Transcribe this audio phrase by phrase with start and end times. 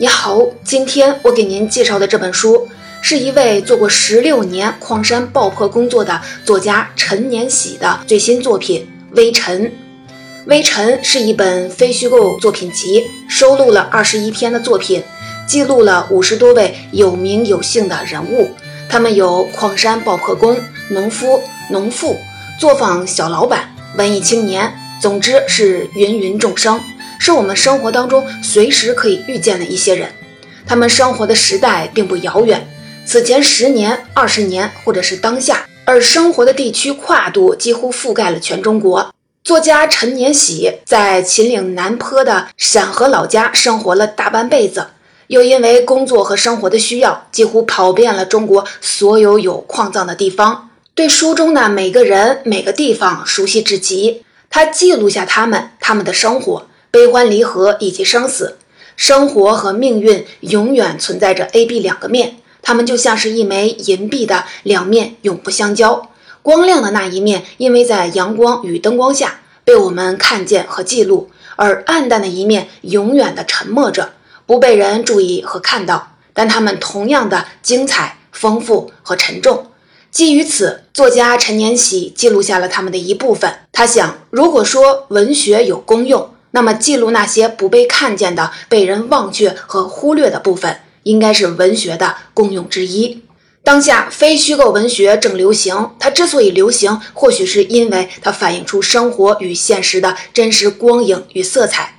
[0.00, 2.68] 你好，今天我给您介绍的这本书，
[3.02, 9.62] 是一位做过十六年矿山爆破工作的作家陈年喜的最新作品《微尘》。
[10.46, 15.02] 《微尘》是一本非虚构作品集，收录了二十一篇的作品，
[15.48, 18.52] 记录了五十多位有名有姓的人物，
[18.88, 20.56] 他们有矿山爆破工、
[20.90, 22.16] 农夫、农妇、
[22.60, 26.80] 作坊小老板、文艺青年，总之是芸芸众生。
[27.18, 30.10] 是我们生活当中随时可以遇见的一些人，
[30.66, 32.66] 他们生活的时代并不遥远，
[33.04, 39.12] 此前十年、二十年，或者是当下，而生活的地区跨度几乎覆盖了全中国。
[39.44, 44.88] 作家陈年喜在秦岭南坡的陕河老家生活了大半辈子，
[45.28, 54.22] 又因为工作和生活的需要，几乎跑遍了中国所有有矿藏的地方，对书中的每个人、每个地方熟悉至极。
[54.50, 56.67] 他记录下他们、他们的生活。
[56.90, 58.58] 悲欢离合以及生死，
[58.96, 66.10] 生活和命运永远存在着 A、B 两个面，它们就像是一枚银币的两面，永不相交。
[66.42, 74.12] 光亮的那一面，因为在阳光与灯光下被我们看见和记录，而暗淡的一面永远的沉默着，
[74.46, 76.12] 不被人注意和看到。
[76.32, 79.66] 但它们同样的精彩、丰富和沉重。
[80.10, 83.52] 基于此，作家陈年喜记录下了他们的一部分。
[83.72, 93.22] 他想，如果说文学有功用，那么，记录那些不被看见的、被人忘却和忽略的部分，应该是文学的功用之一。
[93.62, 101.96] 当下非虚构文学正流行，它之所以流行，或许是因为它反映出生活与现实的真实光影与色彩。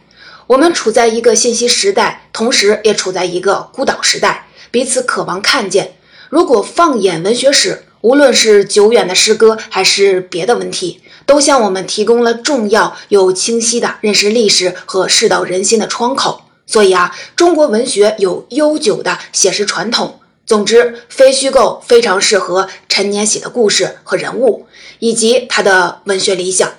[0.48, 5.94] 我们处在一个信息时代，同时也处在一个孤岛时代，彼此渴望看见。
[6.30, 11.02] 如果放眼文学史，无论是久远的诗歌，还是别的问题。
[11.26, 16.42] 都向我们提供了重要又清晰的认识历史和世道人心的窗口。
[16.66, 20.20] 所以啊，中国文学有悠久的写实传统。
[20.46, 24.66] 总之，非虚构非常适合陈年喜的故事和人物，
[24.98, 26.72] 以及他的文学理想。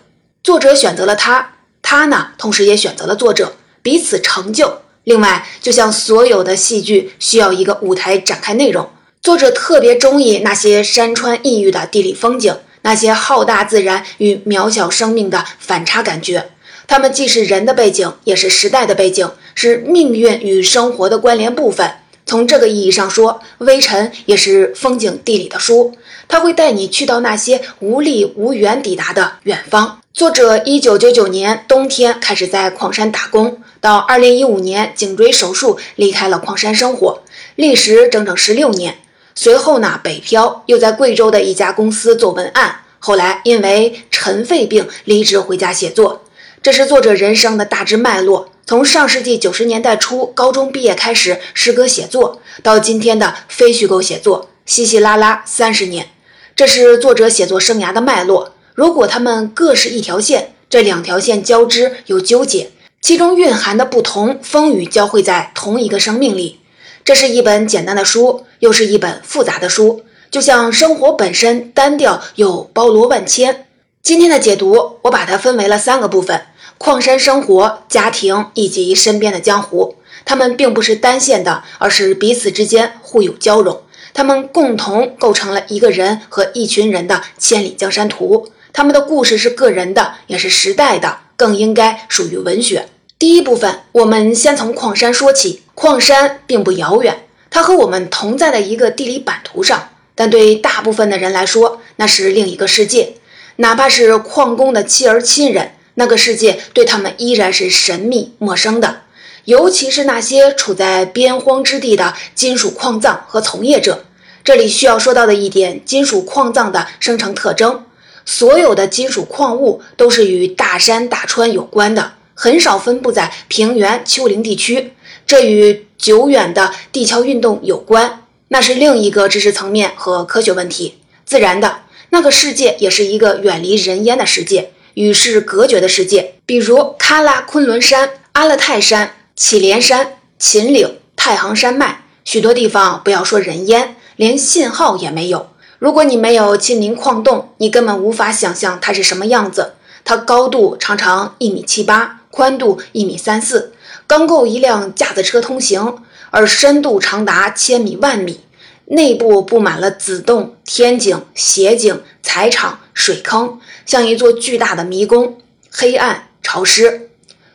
[0.43, 3.53] 作者选择了他，他呢，同时也选择了作者，
[3.83, 4.78] 彼此成就。
[5.05, 8.91] 另外，就像所有的戏剧需要一个舞台展开内容，
[9.22, 12.56] 作者特别中意那些山川异域的地理风景。
[12.82, 16.50] 那些浩大自然与渺小生命的反差感觉，
[16.88, 21.91] 它们既是人的背景，也是时代的背景，是命运与生活的关联部分。
[22.25, 25.94] 从这个意义上说，《微尘》也是风景地理的书，
[26.26, 30.00] 它会带你去到那些无力无缘抵达的远方。
[30.14, 37.22] 作者一九九九年冬天开始在矿山打工，到二零一五年颈椎手术离开了矿山生活，
[37.56, 38.97] 历时整整十六年。
[39.35, 42.81] 随后呢，北漂，又在贵州的一家公司做文案。
[42.99, 46.25] 后来因为尘肺病离职回家写作。
[46.63, 56.09] 这是作者人生的大致脉络：从上世纪九十年代初高中毕业开始诗歌写作，到今天的非虚构写作，稀稀拉拉三十年。
[56.55, 58.53] 这是作者写作生涯的脉络。
[58.75, 62.71] 如果他们各是一条线，这两条线交织又纠结，
[63.01, 66.61] 其中蕴含的不同风雨交汇在同一个生命里。
[67.10, 73.66] 这是一本简单的书，又是一本复杂的书，就像生活本身单调又包罗万千。
[74.00, 76.41] 今天的解读，我把它分为了三个部分：
[76.78, 79.97] 矿山生活、家庭以及身边的江湖。
[80.25, 83.82] 他们并不是单线的，而是彼此之间互有交融。
[84.15, 88.50] 他们共同构成了一个人和一群人的千里江山图。
[88.72, 92.87] 他们的故事是个人的，也是时代的，更应该属于文学。
[93.20, 95.60] 第一部分，我们先从矿山说起。
[95.75, 103.16] 矿山并不遥远，它和我们同在的一个地理版图上，但对大部分的人来说，那是另一个世界。
[103.56, 109.03] 哪怕是矿工的妻儿亲人，那个世界对他们依然是神秘陌生的。
[109.44, 114.06] 尤其是那些处在边荒之地的金属矿藏和从业者。
[114.42, 117.84] 这里需要说到的一点，金属矿藏的生成特征：
[118.25, 124.94] 所有的金属矿物都是与大山大川有关的，很少分布在平原丘陵地区。
[125.26, 130.94] 这与久远的地壳运动有关，那是另一个知识层面和科学问题。
[131.26, 136.37] 自然的那个世界也是一个远离人烟的世界，与世隔绝的世界。
[136.46, 145.50] 比如喀拉昆仑山、阿勒泰山、祁连山、秦岭、太行山脉，许多地方不要说人烟，连信号也没有。
[145.78, 149.75] 如果你没有亲临矿洞，你根本无法想象它是什么样子。
[150.02, 153.73] 它高度常常一米七八，宽度一米三四。
[154.06, 155.99] 刚够一辆架子车通行，
[156.31, 158.41] 而深度长达千米万米，
[158.87, 165.38] 内部布满了子洞、天井、斜井、财场、水坑，像一座巨大的迷宫，
[165.71, 167.11] 黑暗潮湿。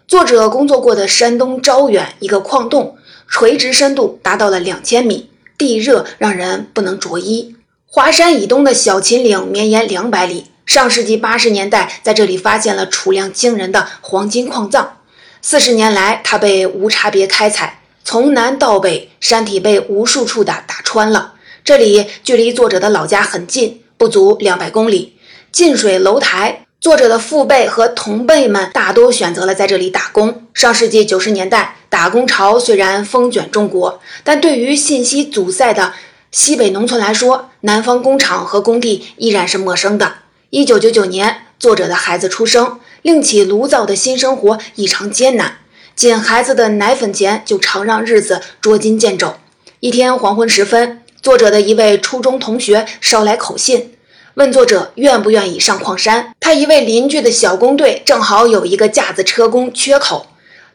[0.08, 2.96] 作者工作过的山东招远一个矿洞，
[3.28, 7.56] 垂直深度达到了两千米，地热让人不能着衣。
[7.86, 14.98] 华山以东的小秦岭绵延两百里，上世纪八十年代在这里发现了储量惊人的黄金矿藏。
[15.42, 21.34] 四十年来，它被无差别开采，从南到北，山体被无数处的打穿了。
[21.64, 25.18] 这里距离作者的老家很近，不足两百公里。
[25.52, 26.62] 近水楼台。
[26.82, 30.44] 作者的父辈和同辈们大多选择了在这里打工。
[30.54, 35.94] 上世纪九十年代，打工潮虽然风卷中国，但对于信息阻塞的
[36.32, 40.14] 西北农村来说，南方工厂和工地依然是陌生的。
[40.52, 45.58] 一九九九年，作者的孩子出生，另起炉灶的新生活异常艰难，
[45.96, 49.36] 仅孩子的奶粉钱就常让日子捉襟见肘。
[49.80, 53.94] 一天黄昏时分，作者的一位初中同学捎来口信。
[54.36, 56.34] 问作者愿不愿意上矿山？
[56.40, 60.28] 他一位邻居的小工队正好有一个架子车工缺口。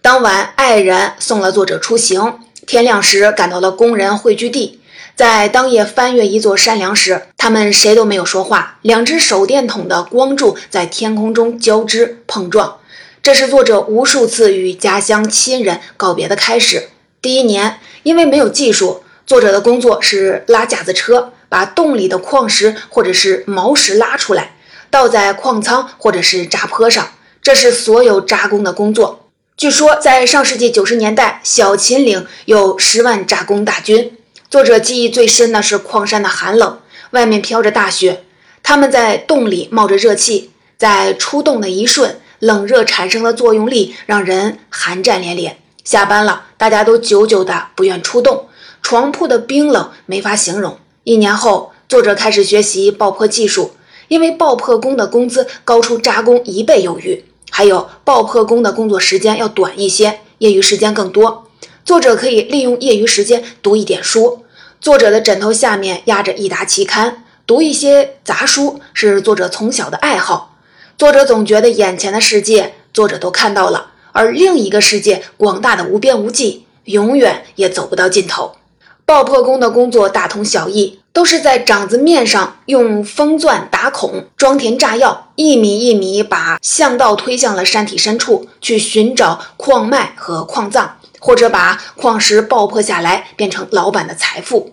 [0.02, 2.40] 当晚，爱人送了作者出行。
[2.66, 4.79] 天亮时，赶到了工人汇聚地。
[5.16, 8.78] 在当夜翻越一座山梁时，他们谁都没有说话。
[8.82, 12.78] 两只手电筒的光柱在天空中交织碰撞，
[13.22, 16.88] 这是作者无数次与家乡亲人告别的开始。
[17.20, 21.32] 第一年，因为没有技术，作者的工作是拉架子车。
[21.50, 24.54] 把洞里的矿石或者是毛石拉出来，
[24.88, 27.10] 倒在矿仓或者是扎坡上，
[27.42, 29.28] 这是所有扎工的工作。
[29.56, 34.16] 据说在上世纪九十年代，小秦岭有十万扎工大军。
[34.50, 36.80] 作者记忆最深的是矿山的寒冷，
[37.12, 38.24] 外面飘着大雪，
[38.64, 45.56] 他们在洞里冒着热气，在出洞的一瞬，冷热产生的作用力让人寒战连连。
[45.84, 48.48] 下班了，大家都久久的不愿出洞，
[48.82, 50.76] 床铺的冰冷没法形容。
[51.04, 53.76] 一年后，作者开始学习爆破技术，
[54.08, 61.46] 因为爆破工的工资高出扎工一倍有余，还有爆破工的工作时间要短一些，业余时间更多。
[61.90, 64.44] 作者可以利用业余时间读一点书。
[64.80, 70.56] 作者的枕头下面压着一沓期刊，读一些杂书是作者从小的爱好。
[70.96, 78.52] 作者总觉得眼前的世界，作者都看到了，而另一个世界广大的无边无际，永远也走不到尽头。
[79.04, 94.72] 爆破工的工作大同小异，都是在掌子面上用风钻打孔、装填炸药，一米一米把巷道推向了山体深处，去寻找矿脉和矿藏，或者把矿石爆破下来变成老板的财富。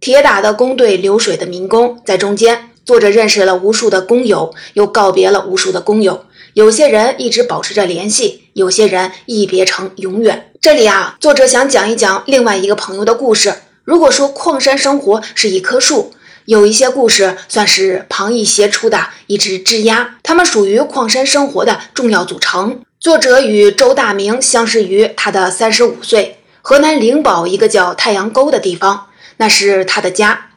[0.00, 6.24] 铁打的工队，流水的民工，在中间，作者认识了无数的工友，又告别了无数的工友。
[6.54, 10.50] 有些人一直保持着联系，有些人一别成永远。
[10.60, 13.54] 这里啊，作者想讲一讲另外一个朋友的故事。
[13.84, 16.12] 如果说矿山生活是一棵树，
[16.46, 22.80] 有一些故事算是旁逸斜出的一只枝丫，它们属于矿山生活的重要组成。
[23.00, 29.06] 作者与周大明相识于他的三十五岁，河南灵宝一个叫太阳沟的地方，
[29.38, 30.48] 那是他的家。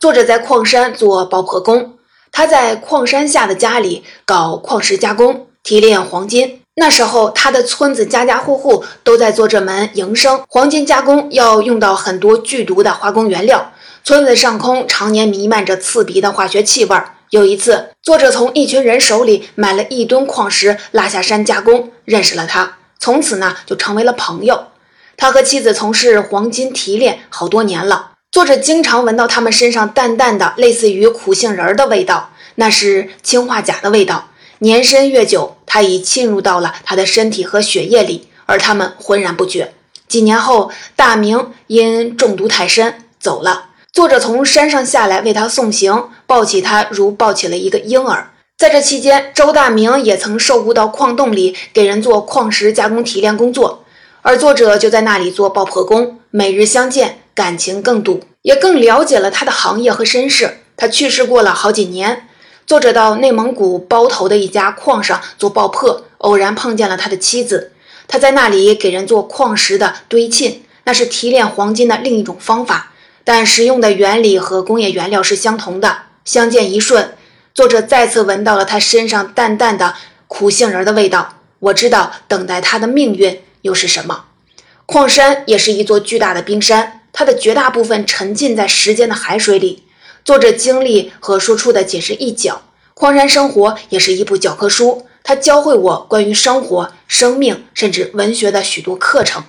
[0.00, 1.98] 作者在矿山做爆破工，
[2.32, 6.62] 他在矿山下的家里搞矿石加工，提炼黄金。
[6.76, 10.42] 那时候，他的村子家家户户都在做这门营生。
[10.48, 16.96] 黄金加工要用到很多剧毒的化工原料，村子上空常年弥漫着刺鼻的化学气味。
[17.30, 24.68] 有一次，作者从一群人手里买了一吨矿石，拉下山加工，认识了他，从此呢就成为了朋友。
[25.16, 34.30] 他和妻子从事黄金提炼好多年了，作者经常闻到他们身上淡淡的类似于苦杏仁的味道，那是氰化钾的味道。
[34.58, 39.72] 年深月久，它已侵入到了他的身体和血液里，而他们浑然不觉。
[40.06, 43.70] 几年后，大明因中毒太深走了。
[43.94, 48.32] 作者从山上下来为他送行，抱起他如抱起了一个婴儿。
[48.58, 53.84] 在这期间，周大明也曾受雇到矿洞里给人做矿石加工提炼工作，
[54.22, 56.18] 而作者就在那里做爆破工。
[56.32, 60.58] 每日相见，感情更笃，也更了解了他的行业和身世。
[60.76, 62.26] 他去世过了好几年。
[62.66, 67.70] 作者到内蒙古包头的一家矿上做爆破，偶然碰见了他的妻子。
[68.08, 72.90] 他在那里给人做矿石的堆沁，那是提炼黄金的另一种方法，
[73.24, 76.02] 但使用的原理和工业原料是相同的。
[76.24, 77.16] 相见一瞬，
[77.54, 79.94] 作者再次闻到了他身上淡淡的
[80.28, 81.40] 苦杏仁的味道。
[81.58, 84.26] 我知道等待他的命运又是什么。
[84.86, 89.84] 矿山也是一座巨大的冰山，它的绝大部分沉浸在时间的海水里。
[90.24, 92.62] 作者经历和说出的仅是一角，
[92.92, 95.06] 矿山生活也是一部教科书。
[95.22, 99.42] 它教会我关于生活、生命，甚至文学的许多课程。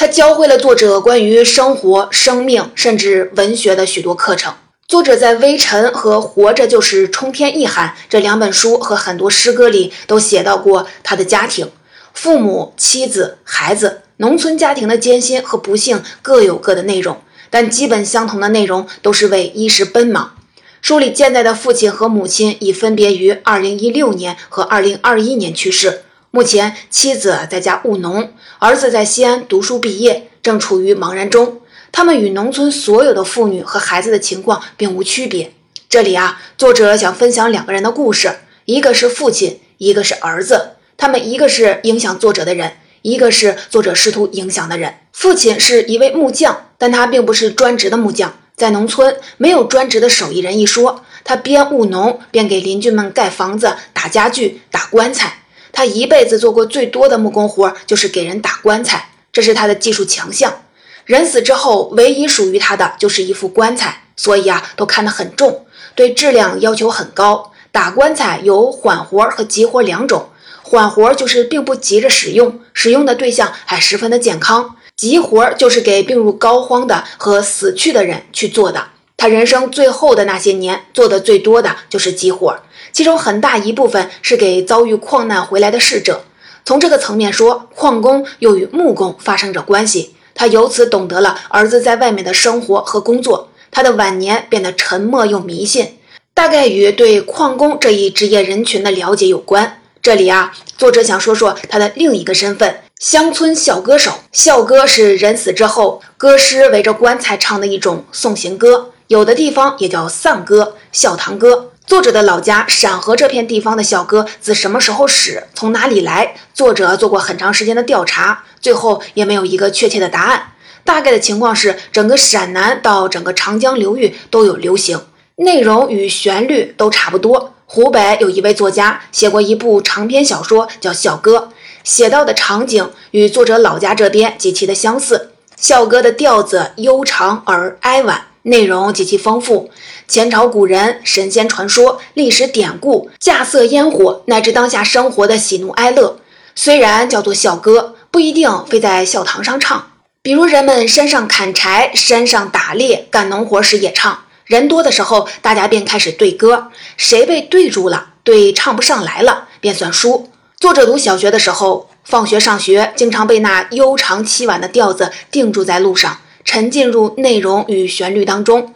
[0.00, 4.54] 它教会了作者关于生活、生命，甚至文学的许多课程。
[4.88, 11.70] 作者在《微尘》和《活着就是冲天一喊》这两本书和很多诗歌里都写到过他的家庭、
[12.14, 14.00] 父母、妻子、孩子。
[14.16, 17.18] 农村家庭的艰辛和不幸各有各的内容，
[17.50, 20.34] 但基本相同的内容都是为衣食奔忙。
[20.80, 26.04] 书里健在的父亲和母亲已分别于2016年和2021年去世。
[26.32, 31.60] 目前，妻子在家务农，儿子在西安读书毕业，正处于茫然中。
[31.90, 35.52] 他们与农村所有的妇女和孩子的情况并无区别。
[35.88, 38.32] 这里啊，作者想分享两个人的故事，
[38.64, 40.76] 一个是父亲，一个是儿子。
[40.96, 44.94] 他们一个是影响作者的人，一个是作者试图影响的人。
[45.12, 48.38] 父亲是一位木匠，但他并不是专职的木匠。
[48.54, 51.04] 在农村，没有专职的手艺人一说。
[51.24, 55.39] 他边务农边给邻居们盖房子、打家具、打棺材。
[55.72, 60.62] 他一辈子做过最多的木工活就是给人打棺材，这是他的技术强项。
[61.04, 67.52] 人死之后，唯一属于他的就是一副棺材，所以啊，都看得很重，对质量要求很高。
[67.72, 70.28] 打棺材有缓活和急活两种。
[70.62, 78.88] 缓活就是并不急着使用，使用的对象还十分的健康；急活就是给病入膏肓的和死去的人去做的。
[79.16, 82.56] 他人生最后的那些年做的最多的就是急活，
[82.92, 86.22] 其中很大一部分是给遭遇矿难回来的逝者。
[86.64, 90.14] 从这个层面说，矿工又与木工发生着关系。
[90.34, 93.48] 他由此懂得了儿子在外面的生活和工作。
[93.70, 95.98] 他的晚年变得沉默又迷信，
[96.34, 99.80] 大概与对矿工这一职业人群的了解有关。
[100.02, 104.12] 这里啊，作者想说说他的另一个身份——乡村校歌手。
[104.32, 111.69] 校歌是人死之后，歌师围着棺材唱的一种送行歌，有的地方也叫丧歌、孝堂歌。
[111.90, 116.36] 作者的老家陕河这片地方的校歌自什么时候始，从哪里来？
[116.54, 120.52] 作者做过很长时间的调查，最后也没有一个确切的答案。
[120.84, 125.04] 大概的情况是，整个陕南到整个长江流域都有流行，
[125.34, 127.54] 内容与旋律都差不多。
[127.66, 131.48] 湖北有一位作家写过一部长篇小说，叫《笑歌》，
[131.82, 135.32] 写到的场景与作者老家这边极其的相似。
[135.60, 139.70] 《笑歌》的调子悠长而哀婉，内容极其丰富，
[140.08, 146.18] 前朝古人、神仙传说、历史典故、架色烟火，乃至当下生活的喜怒哀乐。
[146.54, 149.92] 虽然叫做校歌，不一定非在笑堂上唱，
[150.22, 154.24] 比如人们山上砍柴、山上打猎、干农活时也唱。
[154.44, 160.28] 人多的时候，大家便开始对歌，谁被对住了，对唱不上来了，便算输。
[160.58, 166.18] 作者读小学的时候，放学上学，经常被那悠长凄婉的调子定住在路上，
[166.50, 168.74] 沉浸入内容与旋律当中。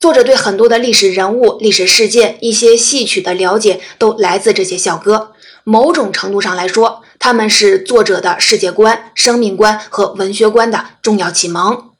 [0.00, 5.30] 作者对很多的历史人物、历史事件、一些戏曲的了解，都来自这些校歌。
[5.62, 11.90] 某种程度上来说，他们是作者的世界观、生命观和文学观的重要启蒙。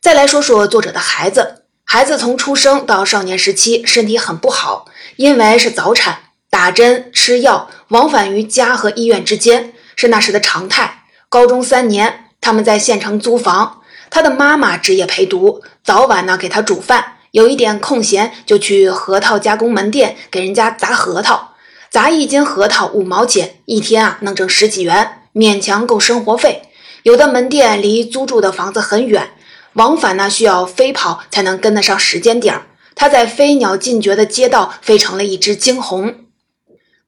[0.00, 1.64] 再来说说作者的孩子。
[1.84, 4.86] 孩子从出生到少年时期身体很不好，
[5.16, 11.04] 因为是早产，打针吃药，往返于家和医院之间是那时的常态。
[11.28, 13.77] 高中三年，他们在县城租房，
[14.10, 21.54] 他的妈妈职业陪读，早晚呢给他煮饭，有一点空闲就去核桃加工门店给人家砸核桃，
[21.90, 26.62] 砸一斤核桃五毛钱，一天啊能挣十几元，勉强够生活费。
[27.02, 29.30] 有的门店离租住的房子很远。
[29.74, 32.66] 往返呢，需要飞跑才能跟得上时间点儿。
[32.96, 36.16] 他在飞鸟尽绝的街道飞成了一只惊鸿。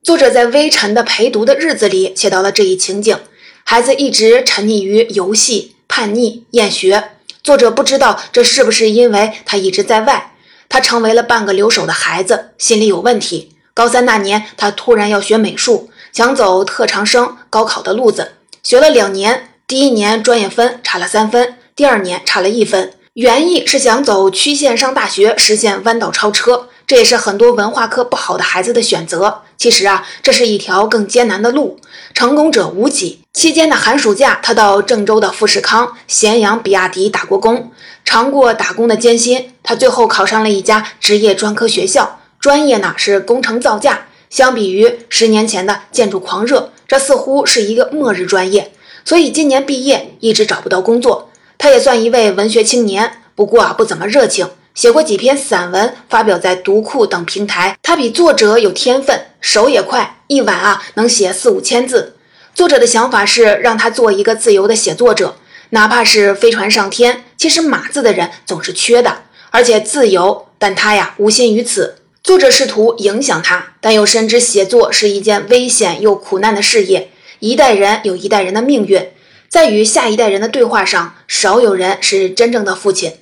[0.04, 3.18] 作者在微尘的陪读的日子里写到了这一情景：
[3.64, 7.10] 孩子一直沉溺于游戏，叛逆，厌学。
[7.42, 10.34] 作者不知道这是不是因为他一直在外，
[10.68, 13.56] 他成为了半个留守的孩子，心里有问题。
[13.74, 21.56] 高三那年，他突然要学美术，想走特长生高考的路子，学了两年，第一年专业分差了三分。
[21.74, 29.42] 第二年差了一分，原意是想走曲线上大学，实现弯道超车，这也是很多文化课不好的孩子的选择。
[29.56, 31.78] 其实啊，这是一条更艰难的路，
[32.14, 33.20] 成功者无几。
[33.32, 37.70] 期间的寒暑假，他到郑州的富士康、咸阳比亚迪打过工，
[38.04, 39.52] 尝过打工的艰辛。
[39.62, 44.06] 他最后考上了一家职业专科学校，专业呢是工程造价。
[44.28, 48.72] 相比于十年前的建筑狂热，这似乎是一个末日专业。
[49.04, 51.30] 所以今年毕业一直找不到工作。
[51.56, 57.76] 他也算一位文学青年，不过啊不怎么热情，写过几篇散文，发表在读库等平台。
[57.82, 62.16] 他比作者有天分，手也快，一晚啊能写四五千字。
[62.54, 65.36] 作者的想法是让他做一个自由的写作者，
[65.68, 67.24] 哪怕是飞船上天。
[67.36, 71.96] 其实码字的人总是缺的，而且自由，但他呀无心于此。
[72.22, 77.10] 作者试图影响他，但又深知写作是一件危险又苦难的事业。
[77.40, 79.10] 一代人有一代人的命运。
[79.46, 83.12] 在与下一代人的对话上，少有人是真正的父亲。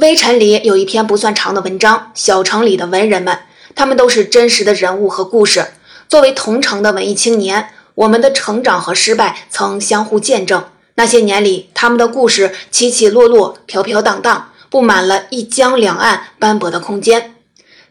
[0.00, 3.34] 微尘里有一篇不算长的文章，《小城里的文人们》，
[3.74, 5.72] 他们都是真实的人物和故事。
[6.08, 10.64] 作为同城的文艺青年，我们的成长和失败曾相互见证。
[10.94, 17.34] 那些年里，他们的故事起起落落，飘飘荡荡，布满了一江两岸斑驳的空间。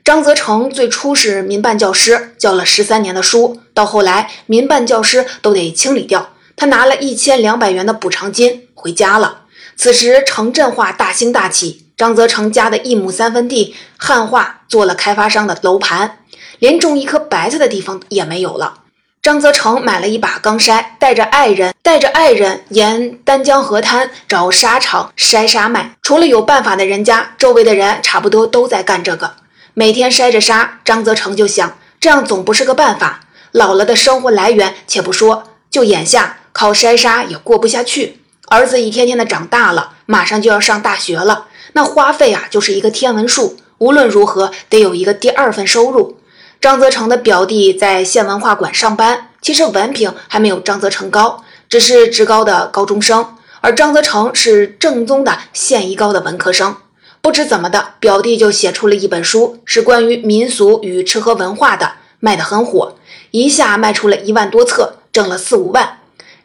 [0.04, 9.42] 张泽成最初是民办教师，教了十三年的书，到后来民办教师都得清理掉，他拿了一千两百元的补偿金回家了。
[9.78, 16.20] 此时城镇化大兴大起，张泽成家的一亩三分地汉化做了开发商的楼盘，
[16.58, 18.76] 连种一棵白菜的地方也没有了。
[19.22, 25.98] 张泽成买了一把钢筛，带着爱人，带着爱人沿丹江河滩找沙场筛沙卖。
[26.02, 29.34] 除了有办法的人家，周围的人差不多都在干这个。
[29.74, 33.26] 每天筛着沙，张泽成就想，这样总不是个办法。
[33.52, 38.19] 老了的生活来源且不说，就眼下靠筛沙也过不下去。
[38.50, 43.58] 儿子一天天的长大了，马上就要上大学了，那花费啊就是一个天文数。
[43.78, 46.18] 无论如何，得有一个第二份收入。
[46.60, 56.76] 张泽成的表弟在县文化馆上班，其实文凭还没有张泽成高，只是职高的高中生，而张泽成是正宗的县一高的文科生。
[57.22, 62.96] 不知怎么的，表弟就写出了一本书，是关于民俗与吃喝文化的，卖得很火，
[63.32, 65.99] 一下卖出了一万多册，挣了四五万。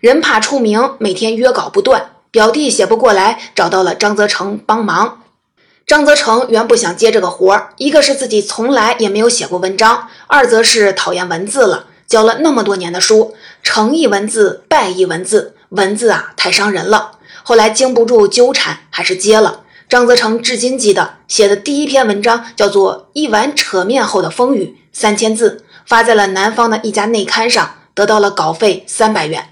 [0.04, 5.23] 人怕出名，每天约稿不断，表弟写不过来，找到了张泽成帮忙。
[5.87, 11.87] 张泽成原不想接这个活儿，一个是自己从来也没有写过文章，二则是讨厌文字了。
[12.06, 17.12] 教了那么多年的书，成一文字，败一文字，文字啊太伤人了。
[17.42, 19.62] 后来经不住纠缠，还是接了。
[19.88, 29.49] 张泽成至今记得写的第一篇文章叫做《一碗扯面后的风雨》，三千字，发在了南方的一家内刊上，得到了稿费三百元。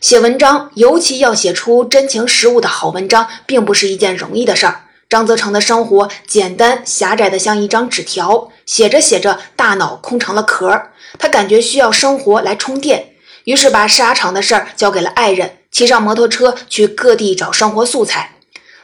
[0.00, 4.86] 写文章，尤其要写出真情实物的好文章，并不是一件容易的事儿。
[5.10, 10.84] 张泽成的生活简单狭窄的像一张纸条，写着写着，大脑空成了壳。
[11.18, 13.10] 他感觉需要生活来充电，
[13.44, 18.36] 于是把沙场的事儿交给了爱人，骑上摩托车去各地找生活素材。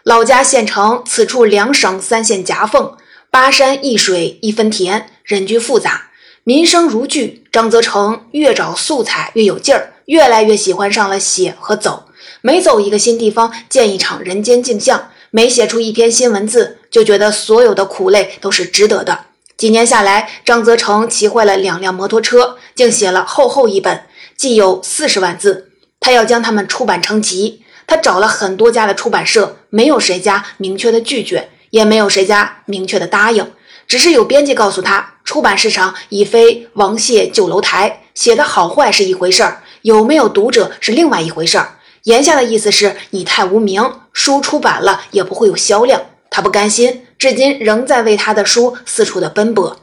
[0.02, 2.94] 老家县城，此处两省三县夹缝，
[3.30, 6.10] 八山一水一分田，人居复杂，
[6.44, 7.42] 民生如炬。
[7.50, 12.06] 张泽成越找素材越有劲儿，越来越喜欢上了写和走。
[12.40, 15.10] 每走一个新地方，见一场人间镜像。
[15.30, 19.26] 每写出一篇新文字，就觉得所有的苦累都是值得的。
[19.56, 24.04] 几年下来，张泽成骑坏了两辆摩托车，竟写了厚厚一本，
[24.36, 25.72] 既有四十万字。
[26.00, 27.62] 他要将它们出版成集。
[27.86, 33.50] 他找了很多家的出版社，没有谁家明确的拒绝，也没有谁家明确的答应。
[33.86, 41.76] 只是有编辑告诉他，出版市场已非王谢旧楼台，写的好坏是一回事儿，有没有读者是另外一回事儿。
[42.02, 46.02] 言下的意思是你太无名，书出版了也不会有销量。
[46.28, 49.78] 他不甘心，至今仍在为他的书四处的奔波。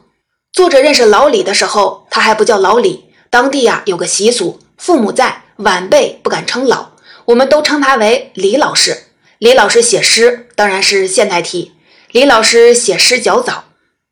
[0.52, 3.06] 作者认识老李的时候，他还不叫老李。
[3.30, 6.90] 当地呀有个习俗，父母在，晚辈不敢称老，
[7.24, 9.04] 我们都称他为李老师。
[9.38, 11.72] 李老师写诗，当然是现代体。
[12.12, 13.64] 李老师写诗较早，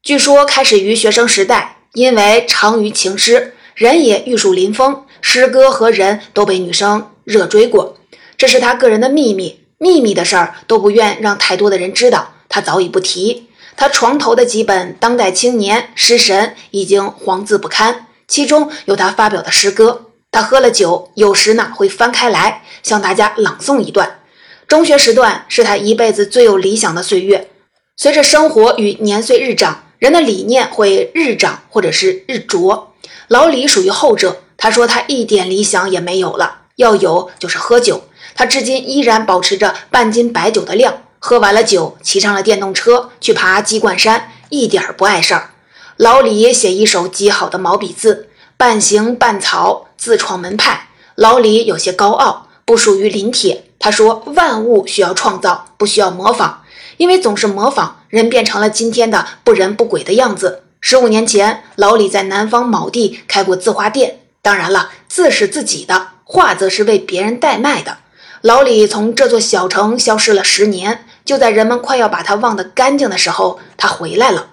[0.02, 7.96] 据说开始于学生时代，因为长于情诗，人也玉树临风，诗歌和人都被女生热追过。
[8.37, 12.35] 这是他个人的秘密，秘密的事儿都不愿让太多的人知道。
[12.48, 13.48] 他早已不提。
[13.76, 20.06] 他床头的几本当代青年诗神已经黄字不堪，其中有他发表的诗歌。
[20.30, 24.18] 他喝了酒，有时呢会翻开来向大家朗诵一段。
[24.66, 27.48] 中学时段是他一辈子最有理想的岁月。
[27.96, 32.92] 随着生活与年岁日长，人的理念会日长或者是日浊。
[33.28, 34.42] 老李属于后者。
[34.62, 38.05] 他说他一点理想也没有了，要有就是喝酒。
[38.37, 45.51] 他至今依然保持着半斤白酒的量，喝完了酒，骑上了电动车去爬鸡冠山，一点不碍事儿。
[45.96, 50.90] 老李写一手极好的毛笔字，半行半草，自创门派。
[51.16, 53.64] 老李有些高傲，不属于临帖。
[53.81, 56.62] 他说：“万物需要创造，不需要模仿，
[56.98, 67.98] 因为总是模仿，人变成了今天的不人不鬼的样子。”十五年前，老李在南方某地开过字画店，当然了，字是自己的，画则是为别人代卖的。
[68.40, 74.48] 老李从这座小城消失了十年，就在人们快要把他忘得干净的时候，他回来了。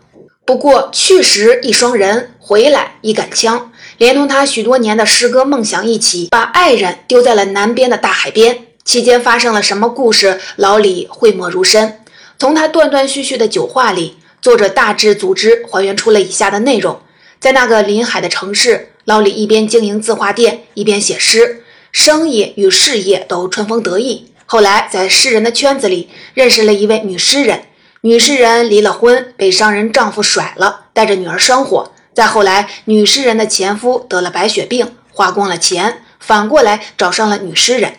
[0.45, 8.65] 不过去时一双人，回来一杆枪，连同他许多年的诗歌梦想一起，把爱人丢在了南边的大海边。
[8.85, 12.01] 期间发生了什么故事，老李讳莫如深。
[12.37, 16.99] 从他断断续续的酒话里，作者大致组织还原出了以下的内容：
[17.39, 21.63] 在那个临海的城市，老李一边经营字画店，一边写诗。
[21.91, 24.31] 生意与事业都春风得意。
[24.45, 27.63] 后来在诗人的圈子里认识了一位女诗人，
[28.01, 31.91] 女诗人离了婚，被商人丈夫甩了，带着女儿生活。
[32.13, 37.93] 再后来，女诗人的前夫得了白血病，花光了钱，反过来找上了女诗人。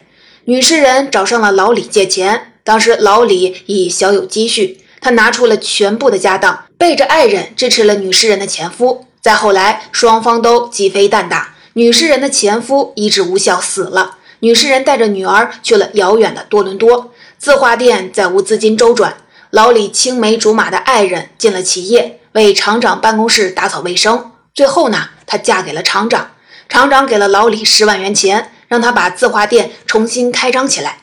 [0.44, 9.06] 女诗人找上了老李借钱，当时老李已小有积蓄，他拿出了全部的家当，背着爱人支持了女诗人的前夫。
[9.22, 19.18] 再后来，双方都鸡飞蛋打，女诗人的前夫医治无效死了，女诗人带着女儿去了遥远的多伦多，字画店再无资金周转。
[19.50, 24.32] 老李青梅竹马的爱人进了企业，为厂长办公室打扫卫生。
[24.54, 26.30] 最后呢，她嫁给了厂长，
[26.68, 30.98] 厂长给了老李十万元钱，让他把字画店重新开张起来。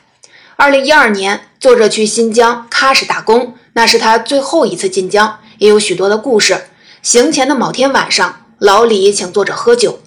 [0.56, 6.64] 二零一二年，作者去新疆喀什打工，那是他最后一次进疆，也有许多的故事。
[7.08, 10.00] 行前的某天晚上，老李请作者喝酒，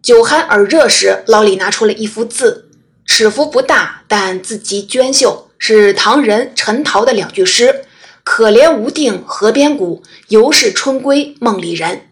[0.00, 2.70] 酒酣耳热时，老李拿出了一幅字，
[3.04, 5.50] 尺幅不大，但字迹娟秀。
[5.58, 7.82] 是唐人陈陶的两句诗
[8.22, 12.10] ：“可怜无定河边骨，犹是春归梦里人。”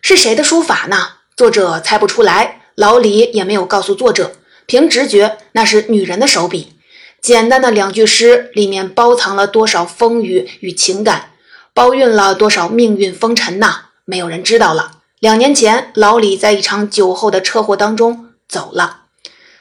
[0.00, 1.08] 是谁的书法呢？
[1.36, 4.32] 作者猜不出来，老李也没有告诉作者。
[4.64, 6.72] 凭直觉，那是女人的手笔。
[7.20, 11.32] 简单的两句诗里面包藏了多少风雨与情感，
[11.74, 13.86] 包蕴了多少命运风尘呐？
[14.04, 15.00] 没有人知道了。
[15.18, 19.06] 两年前，老李在一场酒后的车祸当中走了。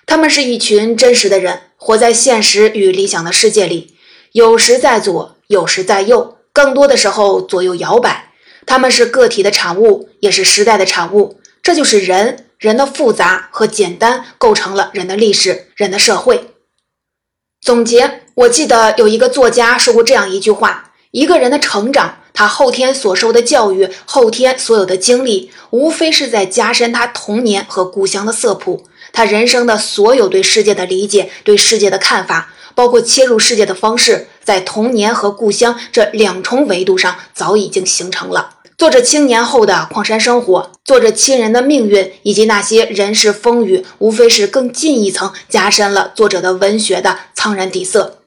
[0.06, 1.62] 他们是一群真实的人。
[1.76, 3.95] 活在现实与理想的世界里，
[4.32, 8.32] 有时在左，有时在右，更多的时候左右摇摆。
[8.65, 11.41] 他们是个体的产物，也是时代的产物。
[11.62, 16.52] 这就是人，人的复杂和简单构成了人的历史，人的社会。
[17.60, 28.88] 总结，我记得有一个作家说过这样一句话：一个人的成长，他后天所受的教育，后天所有的经历，无非是在加深他童年和故乡的色谱。
[29.12, 38.56] 他人生的所有对世界的理解、对世界的看法，包括切入世界的方式，在童年和故乡这两重维度上早已经形成了。
[38.76, 48.17] 作者青年后的矿山生活，作者亲人的命运，以及那些人世风雨，无非是更进一层加深了作者的文学的苍然底色。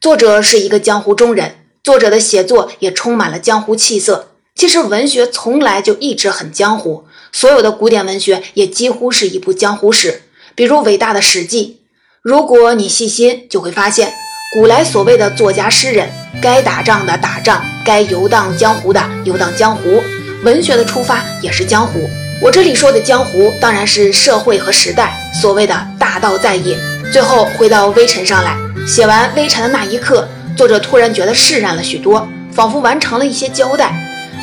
[0.00, 4.28] 作者是一个江湖中人，作者的写作也充满了江湖气色。
[4.54, 10.22] 其实文学从来就一直很江湖，所有的古典文学也几乎是一部江湖史。
[10.54, 11.80] 比如伟大的《史记》，
[12.20, 14.12] 如果你细心，就会发现，
[14.54, 16.08] 古来所谓的作家诗人，
[16.40, 20.00] 该打仗的打仗，该游荡江湖的游荡江湖。
[20.44, 22.08] 文学的出发也是江湖。
[22.40, 25.18] 我这里说的江湖，当然是社会和时代。
[25.40, 26.78] 所谓的大道在野。
[27.12, 33.92] 最后回到微尘上来，写完微尘的那一刻，作者突然觉得释然了许多，仿佛完成了一些交代。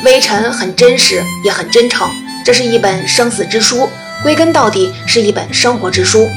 [0.04, 2.08] 微尘很真实，也很真诚。
[2.44, 3.88] 这是一本生死之书。
[4.22, 6.28] 归根到底是一本生活之书，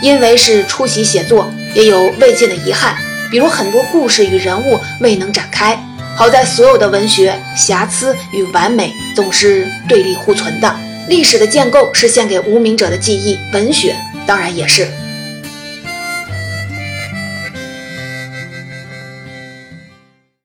[0.00, 2.94] 因为是初席写作，也有未尽的遗憾，
[3.32, 5.76] 比如很多故事与人物未能展开。
[6.14, 10.72] 好在所有的文学瑕疵与完美总是对立互存的，
[11.08, 14.86] 历史的建构是献给无名者的记忆，文学当然也是。